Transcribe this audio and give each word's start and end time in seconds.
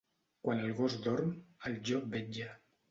Quan 0.47 0.63
el 0.69 0.73
gos 0.81 0.95
dorm, 1.09 1.31
el 1.71 1.81
llop 1.91 2.13
vetlla. 2.19 2.55